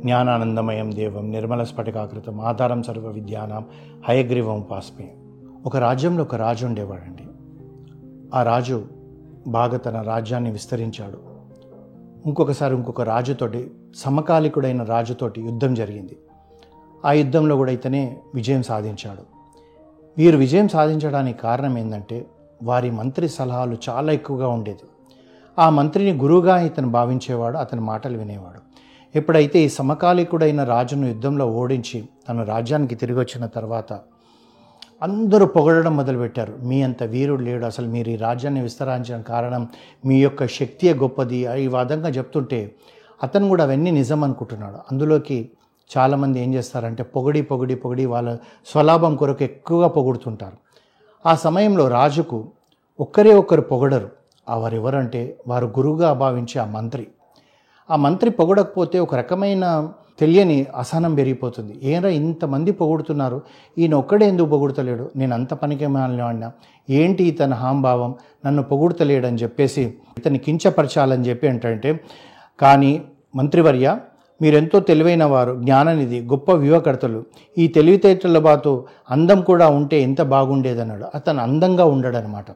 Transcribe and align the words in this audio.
జ్ఞానానందమయం 0.00 0.94
దేవం 0.94 1.30
నిర్మల 1.30 1.64
స్ఫటికాకృతం 1.64 2.40
ఆధారం 2.40 2.82
సర్వ 2.82 3.08
విద్యానాం 3.08 3.64
హయగ్రీవం 4.08 4.60
పాస్మే 4.60 5.14
ఒక 5.66 5.76
రాజ్యంలో 5.76 6.22
ఒక 6.22 6.34
రాజు 6.34 6.66
ఉండేవాడండి. 6.66 7.22
ఆ 8.34 8.42
రాజు 8.42 8.84
బాగా 9.46 9.76
తన 9.76 10.02
రాజ్యాన్ని 10.02 10.50
విస్తరించాడు. 10.50 11.18
ఇంకొకసారి 12.26 12.74
ఇంకొక 12.74 13.00
రాజుతోటి 13.00 13.70
సమకాలికుడైన 13.96 14.82
రాజుతోటి 14.82 15.42
యుద్ధం 15.42 15.74
జరిగింది. 15.74 16.16
ఆ 17.04 17.12
యుద్ధంలో 17.12 17.56
కూడా 17.56 17.72
ఇతనే 17.72 18.16
విజయం 18.34 18.62
సాధించాడు. 18.62 19.22
వీరు 20.18 20.36
విజయం 20.36 20.68
సాధించడానికి 20.68 21.38
కారణం 21.38 21.78
ఏంటంటే 21.78 22.26
వారి 22.62 22.90
మంత్రి 22.90 23.28
సలహాలు 23.28 23.76
చాలా 23.88 24.12
ఎక్కువగా 24.12 24.48
ఉండేది. 24.48 24.88
ఆ 25.58 25.70
మంత్రిని 25.70 26.18
గురువుగా 26.18 26.60
ఇతను 26.60 26.90
భావించేవాడు 26.90 27.56
అతని 27.56 27.80
మాటలు 27.80 28.18
వినేవాడు. 28.18 28.67
ఎప్పుడైతే 29.16 29.58
ఈ 29.58 29.68
సమకాలికుడైన 29.68 30.64
రాజును 30.64 31.06
యుద్ధంలో 31.06 31.46
ఓడించి 31.46 32.08
తన 32.28 32.42
రాజ్యానికి 32.42 32.94
తిరిగి 32.94 33.18
వచ్చిన 33.18 33.46
తర్వాత 33.46 33.92
అందరూ 35.02 35.46
పొగడడం 35.46 35.96
మొదలుపెట్టారు. 35.96 36.56
మీ 36.62 36.82
అంత 36.82 37.02
వీరుడు 37.02 37.42
లేడు. 37.42 37.64
అసలు 37.64 37.86
మీరు 37.86 38.08
ఈ 38.08 38.16
రాజ్యాన్ని 38.16 38.62
విస్తరించిన 38.62 39.20
కారణం 39.20 39.68
మీ 40.04 40.22
యొక్క 40.22 40.46
శక్తియే 40.46 40.94
గొప్పది? 40.94 41.36
ఈ 41.36 41.66
విధంగా 41.66 42.08
చెప్తుంటే 42.08 42.74
అతను 43.22 43.48
కూడా 43.48 43.64
అవన్నీ 43.64 43.90
నిజం 43.90 44.24
అనుకుంటున్నాడు. 44.24 44.76
అందులోకి 44.92 45.50
చాలామంది 45.98 46.40
ఏం 46.40 46.54
చేస్తారంటే 46.54 47.02
పొగిడి 47.02 47.42
పొగిడి 47.42 47.74
పొగిడి 47.74 48.06
వాళ్ళ 48.06 48.36
స్వలాభం 48.66 49.16
కొరకు 49.16 49.44
ఎక్కువగా 49.44 49.88
పొగుడుతుంటారు. 49.88 50.56
ఆ 51.28 51.34
సమయంలో 51.34 51.88
రాజుకు 51.88 52.48
ఒక్కరే 53.00 53.34
ఒక్కరు 53.34 53.60
పొగడరు. 53.60 54.10
ఆ 54.48 54.56
వారు 54.56 54.74
ఎవరంటే 54.74 55.38
వారు 55.48 55.66
గురువుగా 55.66 56.12
భావించే 56.12 56.60
ఆ 56.60 56.64
మంత్రి. 56.64 57.06
ఆ 57.90 57.96
మంత్రి 57.96 58.30
పొగడకపోతే 58.30 58.98
ఒక 58.98 59.14
రకమైన 59.14 59.64
తెలియని 60.20 60.66
అసహనం 60.76 61.14
పెరిగిపోతుంది. 61.14 61.78
ఏరా 61.84 62.08
ఇంతమంది 62.08 62.72
పొగుడుతున్నారు? 62.72 63.42
ఈయన 63.78 63.94
ఒక్కడే 63.94 64.28
ఎందుకు 64.28 64.48
పొగుడతలేడు? 64.48 65.10
నేను 65.16 65.34
అంత 65.34 65.54
పనికి 65.54 65.86
వాడినా 65.86 66.52
ఏంటి 66.90 67.24
ఇతని 67.24 67.54
హాంభావం? 67.54 68.14
నన్ను 68.46 68.62
పొగుడతలేడని 68.62 69.36
చెప్పేసి 69.36 69.84
ఇతని 70.18 70.38
కించపరచాలని 70.38 71.28
చెప్పి 71.28 71.46
ఏంటంటే 71.46 72.00
కానీ 72.60 73.02
మంత్రివర్య 73.36 73.98
మీరెంతో 74.42 74.80
తెలివైన 74.80 75.24
వారు 75.24 75.56
జ్ఞాననిధి 75.60 76.20
గొప్ప 76.20 76.50
వ్యూహకర్తలు 76.52 77.24
ఈ 77.58 77.68
తెలివితేటల 77.68 78.38
బాతో 78.38 78.72
అందం 79.10 79.40
కూడా 79.40 79.68
ఉంటే 79.68 80.02
ఎంత 80.02 80.22
బాగుండేదన్నాడు. 80.22 81.06
అతను 81.14 81.40
అందంగా 81.42 81.84
ఉండడనమాట 81.84 82.46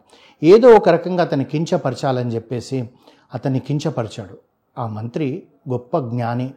ఏదో 0.42 0.68
ఒక 0.68 0.88
రకంగా 0.88 1.22
అతను 1.22 1.44
కించపరచాలని 1.44 2.30
చెప్పేసి 2.30 2.78
అతన్ని 3.34 3.60
కించపరిచాడు. 3.60 4.51
ఆ 4.78 4.86
మంత్రి 4.86 5.42
గొప్ప 5.70 5.98
జ్ఞాని. 5.98 6.54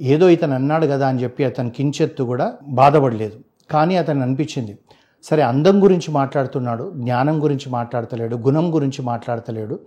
ఏదో 0.00 0.28
ఇతను 0.28 0.54
అన్నాడు 0.54 0.86
కదా 0.86 1.08
అని 1.08 1.22
చెప్పి 1.22 1.44
అతను 1.44 1.70
కించెత్తు 1.70 2.22
కూడా 2.22 2.54
బాధపడలేదు. 2.68 3.36
కానీ 3.70 3.96
అతను 3.96 4.22
అనిపించింది 4.22 4.78
సరే 5.24 5.42
అందం 5.42 5.84
గురించి 5.84 6.10
మాట్లాడుతున్నాడు 6.10 6.92
జ్ఞానం 6.94 7.44
గురించి 7.44 7.70
మాట్లాడతలేడు 7.70 8.36
గుణం 8.36 8.74
గురించి 8.74 9.02
మాట్లాడతలేడు. 9.02 9.80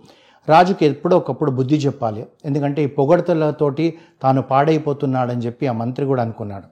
రాజుకి 0.48 0.86
ఎప్పుడో 0.86 1.16
ఒకప్పుడు 1.16 1.50
బుద్ధి 1.50 1.76
చెప్పాలి. 1.76 2.26
ఎందుకంటే 2.44 2.84
ఈ 2.84 2.86
పొగడతలతోటి 2.86 3.98
తాను 4.22 4.42
పాడైపోతున్నాడని 4.42 5.42
చెప్పి 5.46 5.66
ఆ 5.66 5.72
మంత్రి 5.72 6.06
కూడా 6.06 6.22
అనుకున్నాడు. 6.22 6.64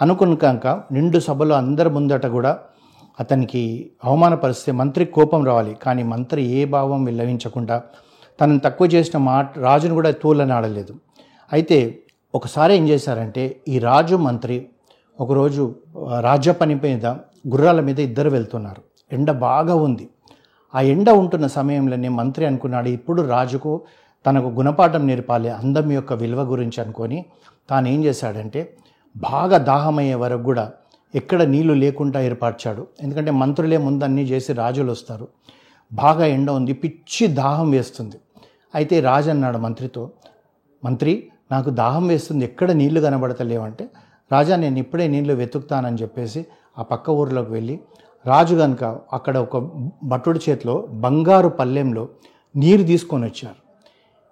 అనుకున్నాక 0.00 0.66
నిండు 0.92 1.18
సభలో 1.18 1.56
అందరి 1.56 1.90
ముందట 1.90 2.26
కూడా 2.26 2.58
అతనికి 3.20 3.90
అవమానపరిస్తే 4.04 4.72
మంత్రికి 4.72 5.12
కోపం 5.12 5.44
రావాలి. 5.44 5.74
కానీ 5.82 6.02
మంత్రి 6.02 6.42
ఏ 6.42 6.64
భావం 6.64 7.04
విల్లవించకుండా 7.04 7.82
తనను 8.40 8.60
తక్కువ 8.66 8.86
చేసిన 8.94 9.18
మాట 9.18 9.58
రాజును 9.58 9.94
కూడా 9.94 10.10
తూలనాడలేదు 10.22 10.94
అయితే 11.52 11.78
ఒకసారి 12.34 12.72
ఏం 12.74 12.84
చేశారంటే 12.88 13.42
ఈ 13.68 13.78
రాజు 13.78 14.16
మంత్రి 14.26 14.56
ఒకరోజు 15.18 15.62
రాజ్య 16.20 16.52
పని 16.52 16.74
మీద 16.74 17.06
గుర్రాల 17.52 17.80
మీద 17.80 17.98
ఇద్దరు 17.98 18.30
వెళ్తున్నారు. 18.30 18.82
ఎండ 19.12 19.30
బాగా 19.30 19.74
ఉంది. 19.74 20.08
ఆ 20.74 20.80
ఎండ 20.92 21.08
ఉంటున్న 21.10 21.46
సమయంలోనే 21.46 22.08
మంత్రి 22.20 22.44
అనుకున్నాడు 22.46 22.88
ఇప్పుడు 22.88 23.22
రాజుకు 23.22 23.72
తనకు 24.26 24.48
గుణపాఠం 24.48 25.06
నేర్పాలి 25.06 25.48
అందం 25.60 25.92
యొక్క 25.92 26.12
విలువ 26.12 26.42
గురించి 26.52 26.78
అనుకొని 26.84 27.18
తాను 27.70 27.88
ఏం 27.88 28.04
చేశాడంటే 28.04 28.60
బాగా 29.16 29.58
దాహమయ్యే 29.70 30.14
వరకు 30.14 30.42
కూడా 30.42 30.64
ఎక్కడ 31.14 31.42
నీళ్ళు 31.42 31.74
లేకుండా 31.74 32.20
ఏర్పరిచాడు 32.20 32.82
ఎందుకంటే 33.02 33.30
మంత్రులే 33.30 33.76
ముందు 33.76 34.04
అన్నీ 34.04 34.22
చేసి 34.22 34.52
రాజులు 34.52 34.90
వస్తారు. 34.92 35.26
బాగా 35.92 36.26
ఎండ 36.26 36.50
ఉంది 36.50 36.72
పిచ్చి 36.72 37.26
దాహం 37.26 37.70
వేస్తుంది. 37.70 38.18
అయితే 38.74 39.00
రాజు 39.00 39.30
అన్నాడు 39.30 39.58
మంత్రితో 39.58 40.10
మంత్రి 40.82 41.12
నాకు 41.52 41.70
దాహం 41.70 42.08
వేస్తుంది 42.08 42.44
ఎక్కడ 42.44 42.70
నీళ్ళు 42.70 43.00
కనబడతలేవంటే 43.00 43.84
రాజా 44.32 44.56
నేను 44.56 44.78
ఇప్పుడే 44.78 45.08
నీళ్ళు 45.08 45.34
వెతుకుతానని 45.34 45.98
చెప్పేసి 46.02 46.40
ఆ 46.78 46.82
పక్క 46.82 47.10
ఊర్లోకి 47.10 47.52
వెళ్ళి 47.52 47.74
రాజు 48.26 48.54
కనుక 48.54 48.84
అక్కడ 49.12 49.36
ఒక 49.36 49.56
భటుడి 50.02 50.40
చేతిలో 50.48 50.74
బంగారు 51.04 51.48
పల్లెంలో 51.48 52.08
నీరు 52.56 52.82
తీసుకొని 52.82 53.24
వచ్చారు. 53.24 53.60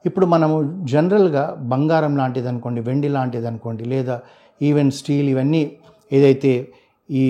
ఇప్పుడు 0.04 0.26
మనము 0.26 0.56
జనరల్గా 0.84 1.42
బంగారం 1.72 2.16
లాంటిది 2.16 2.48
అనుకోండి 2.48 2.80
వెండి 2.80 3.08
లాంటిది 3.08 3.46
అనుకోండి 3.46 3.84
లేదా 3.84 4.20
ఈవెన్ 4.60 4.90
స్టీల్ 4.90 5.28
ఇవన్నీ 5.28 5.62
ఏదైతే 6.12 6.52
ఈ 7.08 7.24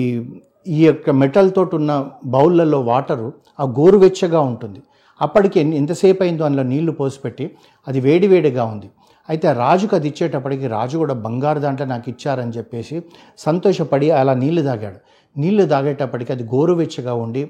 ఈ 0.65 0.85
యొక్క 0.85 1.09
మెటల్ 1.09 1.51
తోటి 1.51 1.75
ఉన్న 1.75 2.09
బౌళ్ళల్లో 2.25 2.79
వాటరు 2.81 3.33
ఆ 3.59 3.63
గోరువెచ్చగా 3.79 4.41
ఉంటుంది. 4.41 4.79
అప్పటికి 5.21 5.59
ఎంతసేపు 5.59 6.23
అయిందో 6.23 6.43
అందులో 6.45 6.63
నీళ్ళు 6.63 6.91
పోసిపెట్టి 6.91 7.51
అది 7.87 7.99
వేడివేడిగా 7.99 8.63
ఉంది. 8.63 8.89
అయితే 9.29 9.53
రాజుకు 9.53 9.95
అది 9.95 10.07
ఇచ్చేటప్పటికి 10.07 10.67
రాజు 10.67 10.97
కూడా 10.97 11.13
బంగారు 11.13 11.59
దాంట్లో 11.59 11.85
నాకు 11.85 12.09
ఇచ్చారని 12.09 12.51
చెప్పేసి 12.51 13.03
సంతోషపడి 13.37 14.11
అలా 14.11 14.33
నీళ్ళు 14.33 14.61
తాగాడు. 14.61 14.99
నీళ్ళు 15.37 15.65
తాగేటప్పటికి 15.65 16.31
అది 16.31 16.43
గోరువెచ్చగా 16.43 17.13
ఉండి 17.13 17.43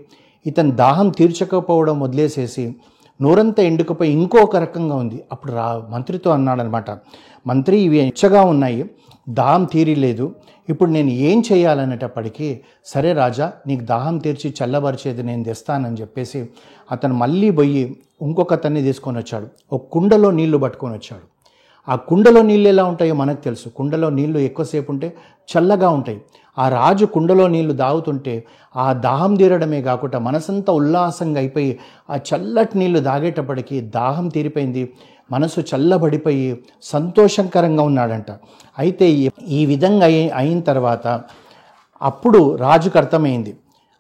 ఇతను 0.46 0.72
దాహం 0.72 1.10
తీర్చకపోవడం 1.10 2.00
వదిలేసేసి 2.00 2.76
నోరంతా 3.22 3.64
ఎండుకపోయి 3.64 4.12
ఇంకొక 4.12 4.56
రకంగా 4.56 4.96
ఉంది. 4.96 5.24
అప్పుడు 5.32 5.52
రా 5.52 5.84
మంత్రితో 5.90 6.32
అన్నాడనమాట 6.32 6.90
మంత్రి 7.48 7.78
ఇవి 7.82 7.98
ఎచ్చగా 8.00 8.42
ఉన్నాయి. 8.44 8.90
దాహం 9.30 9.64
తీరిలేదు. 9.66 10.36
ఇప్పుడు 10.70 10.92
నేను 10.92 11.10
ఏం 11.10 11.44
చేయాలనేటప్పటికీ 11.52 12.60
సరే 12.86 13.14
రాజా 13.14 13.54
నీకు 13.68 13.84
దాహం 13.84 14.18
తీర్చి 14.18 14.54
చల్లబరిచేది 14.64 15.24
నేను 15.24 15.44
తెస్తానని 15.44 15.98
చెప్పేసి 16.02 16.50
అతను 16.92 17.14
మళ్ళీ 17.14 17.52
పోయి 17.52 17.84
ఇంకొక 18.22 18.54
అతన్ని 18.54 18.82
తీసుకొని 18.82 19.18
వచ్చాడు. 19.18 19.48
ఒక 19.72 19.84
కుండలో 19.92 20.32
నీళ్ళు 20.32 20.58
పట్టుకొని 20.58 20.94
వచ్చాడు. 20.94 21.26
ఆ 21.88 21.96
కుండలో 21.96 22.42
నీళ్ళు 22.42 22.70
ఎలా 22.70 22.84
ఉంటాయో 22.84 23.16
మనకు 23.16 23.42
తెలుసు. 23.42 23.70
కుండలో 23.70 24.10
నీళ్ళు 24.10 24.40
ఎక్కువసేపు 24.40 24.92
ఉంటే 24.92 25.14
చల్లగా 25.50 25.90
ఉంటాయి. 25.90 26.22
ఆ 26.58 26.70
రాజు 26.70 27.06
కుండలో 27.06 27.48
నీళ్ళు 27.48 27.74
దాగుతుంటే 27.74 28.46
ఆ 28.78 28.94
దాహం 28.94 29.36
తీరడమే 29.36 29.82
కాకుండా 29.82 30.20
మనసంతా 30.20 30.74
ఉల్లాసంగా 30.74 31.40
అయిపోయి 31.40 31.80
ఆ 32.10 32.16
చల్లటి 32.16 32.78
నీళ్ళు 32.78 33.00
దాగేటప్పటికీ 33.00 33.82
దాహం 33.82 34.28
తీరిపోయింది. 34.28 34.94
మనసు 35.32 35.60
చల్లబడిపోయి 35.60 36.64
సంతోషకరంగా 36.82 37.84
ఉన్నాడంట. 37.84 38.26
అయితే 38.80 39.30
ఈ- 39.48 39.66
విధంగా 39.66 40.06
అయిన 40.36 40.60
తర్వాత 40.60 41.22
అప్పుడు 42.02 42.56
రాజుకు 42.56 42.98
అర్థమైంది. 42.98 43.58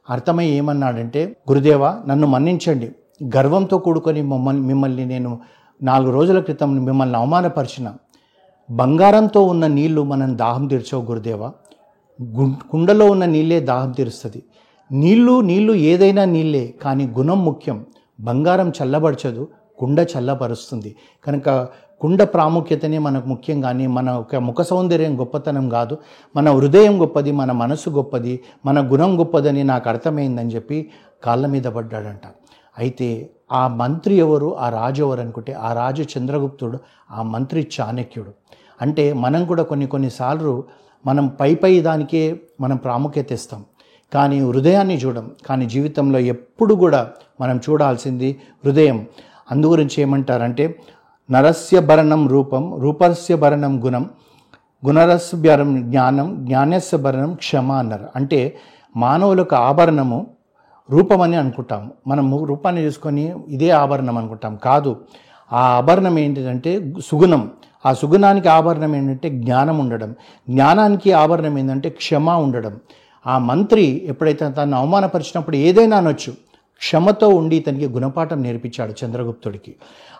అర్థమై 0.09 0.45
ఏమన్నాడంటే 0.45 1.35
గురుదేవా 1.51 1.99
నన్ను 2.07 2.27
మన్నించండి. 2.27 2.91
గర్వంతో 3.37 3.77
కూడుకొని 3.77 4.21
మమ్మల్ని 4.21 4.61
మిమ్మల్ని 4.61 5.05
నేను 5.05 5.39
నాలుగు 5.83 6.11
రోజుల 6.11 6.39
క్రితం 6.39 6.85
మిమ్మల్ని 6.85 7.17
అవమానపరిచిన. 7.17 7.93
బంగారంతో 8.71 9.43
ఉన్న 9.43 9.67
నీళ్ళు 9.67 10.03
మనం 10.03 10.37
దాహం 10.37 10.67
తీర్చవు 10.67 11.01
గురుదేవా. 11.01 11.51
కుండలో 12.71 13.05
ఉన్న 13.05 13.25
నీళ్ళే 13.25 13.59
దాహం 13.59 13.91
తీరుస్తుంది. 13.91 14.43
నీళ్ళు 14.91 15.41
నీళ్ళు 15.41 15.73
ఏదైనా 15.73 16.25
నీళ్ళే 16.25 16.73
కానీ 16.81 17.07
గుణం 17.07 17.45
ముఖ్యం. 17.45 17.85
బంగారం 18.19 18.69
చల్లబరచదు 18.69 19.47
కుండ 19.77 20.07
చల్లపరుస్తుంది 20.17 20.95
కనుక 21.27 21.67
కుండ 22.01 22.23
ప్రాముఖ్యతనే 22.23 22.97
మనకు 22.97 23.27
ముఖ్యం 23.27 23.61
కానీ 23.61 23.87
మన 23.87 24.11
ఒక 24.11 24.35
ముఖ 24.35 24.61
సౌందర్యం 24.61 25.19
గొప్పతనం 25.19 25.69
కాదు. 25.69 25.97
మన 26.35 26.51
హృదయం 26.51 27.01
గొప్పది 27.01 27.31
మన 27.31 27.51
మనసు 27.51 27.89
గొప్పది 27.89 28.39
మన 28.65 28.91
గుణం 28.91 29.19
గొప్పదని 29.19 29.63
నాకు 29.63 29.89
అర్థమైందని 29.89 30.49
చెప్పి 30.49 30.89
కాళ్ళ 31.23 31.45
మీద 31.47 31.63
పడ్డాడంట. 31.63 32.21
అయితే 32.77 33.29
ఆ 33.51 33.67
మంత్రి 33.67 34.15
ఎవరు? 34.15 34.57
ఆ 34.57 34.69
రాజు 34.69 35.03
ఎవరు 35.03 35.21
అనుకుంటే 35.21 35.53
ఆ 35.53 35.73
రాజు 35.73 36.05
చంద్రగుప్తుడు 36.17 36.79
ఆ 37.11 37.21
మంత్రి 37.23 37.67
చాణక్యుడు. 37.79 38.31
అంటే 38.81 39.13
మనం 39.13 39.45
కూడా 39.45 39.63
కొన్ని 39.63 39.87
కొన్నిసార్లు 39.87 40.63
మనం 41.05 41.27
పై 41.27 41.55
పై 41.55 41.79
దానికే 41.79 42.39
మనం 42.61 42.77
ప్రాముఖ్యత 42.77 43.31
ఇస్తాం. 43.31 43.65
కానీ 44.13 44.39
హృదయాన్ని 44.39 44.97
చూడం 44.97 45.31
కానీ 45.45 45.65
జీవితంలో 45.65 46.19
ఎప్పుడు 46.19 46.75
కూడా 46.75 47.09
మనం 47.41 47.57
చూడాల్సింది 47.57 48.41
హృదయం. 48.65 49.07
అందుగురించి 49.51 50.01
ఏమంటారంటే 50.01 50.79
నరస్య 51.31 51.79
భరణం 51.79 52.27
రూపం 52.27 52.81
రూపస్య 52.81 53.35
భరణం 53.35 53.85
గుణం 53.85 54.09
గుణరస్య 54.85 55.37
భరణం 55.37 55.91
జ్ఞానం 55.91 56.45
జ్ఞానస్య 56.45 56.97
భరణం 56.97 57.33
క్షమ 57.33 57.71
అన్నారు. 57.71 58.07
అంటే 58.15 58.57
మానవులకు 58.97 59.55
ఆభరణము 59.55 60.27
రూపం 60.89 61.21
అని 61.21 61.35
అనుకుంటాము. 61.35 61.91
మనం 62.07 62.45
రూపాన్ని 62.45 62.85
చూసుకొని 62.85 63.35
ఇదే 63.47 63.69
ఆభరణం 63.69 64.17
అనుకుంటాం. 64.17 64.55
కాదు 64.55 64.95
ఆ 65.53 65.59
ఆభరణం 65.59 66.19
ఏంటంటే 66.19 66.93
సుగుణం. 67.05 67.51
ఆ 67.85 67.93
సుగుణానికి 67.93 68.47
ఆభరణం 68.47 68.95
ఏంటంటే 68.95 69.29
జ్ఞానం 69.29 69.79
ఉండడం. 69.79 70.15
జ్ఞానానికి 70.49 71.11
ఆభరణం 71.11 71.57
ఏంటంటే 71.57 71.89
క్షమ 71.89 72.29
ఉండడం. 72.29 72.79
ఆ 73.27 73.37
మంత్రి 73.37 74.01
ఎప్పుడైతే 74.05 74.51
తను 74.51 74.77
అవమానపరిచినప్పుడు 74.77 75.55
ఏదైనా 75.55 75.97
అనొచ్చు. 75.97 76.33
క్షమతో 76.79 77.27
ఉండి 77.29 77.59
తనకి 77.59 77.87
గుణపాఠం 77.87 78.43
నేర్పించాడు 78.43 78.93
చంద్రగుప్తుడికి. 79.01 79.75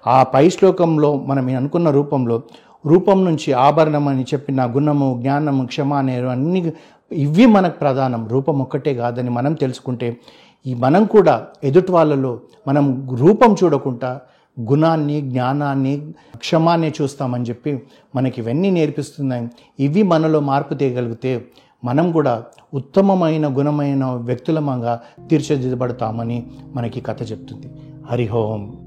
ఆ 0.08 0.24
పై 0.24 0.50
శ్లోకంలో 0.50 1.10
మనం 1.18 1.56
అనుకున్న 1.58 1.90
రూపంలో 1.90 2.44
రూపం 2.86 3.26
నుంచి 3.26 3.54
ఆభరణం 3.54 4.08
అని 4.08 4.24
చెప్పిన 4.24 4.66
గుణము 4.76 5.18
జ్ఞానము 5.22 5.66
క్షమ 5.66 5.94
అనే 5.94 6.16
అన్ని 6.22 6.74
ఇవి 7.12 7.46
మనకు 7.46 7.78
ప్రధానం. 7.80 8.28
రూపం 8.28 8.60
ఒక్కటే 8.60 8.94
కాదని 8.96 9.30
మనం 9.30 9.54
తెలుసుకుంటే 9.54 10.18
ఈ 10.66 10.74
మనం 10.74 11.06
కూడా 11.06 11.48
ఎదుటి 11.64 11.92
వాళ్ళలో 11.92 12.40
మనం 12.68 12.86
రూపం 13.20 13.56
చూడకుండా 13.64 14.22
గుణాన్ని 14.58 15.22
జ్ఞానాన్ని 15.22 15.94
క్షమాన్ని 16.38 16.92
చూస్తామని 17.02 17.46
చెప్పి 17.46 17.72
మనకి 18.16 18.42
ఇవన్నీ 18.42 18.70
నేర్పిస్తున్నాయి. 18.72 19.48
ఇవి 19.80 20.04
మనలో 20.04 20.40
మార్పు 20.40 20.74
తీయగలిగితే 20.74 21.46
మనం 21.84 22.12
కూడా 22.12 22.44
ఉత్తమమైన 22.74 23.58
గుణమైన 23.58 24.06
వ్యక్తులమంగా 24.06 25.02
తీర్చిదిద్దబడతామని 25.30 26.48
మనకి 26.76 27.02
కథ 27.02 27.32
చెప్తుంది. 27.32 27.72
హరిహోం 28.06 28.83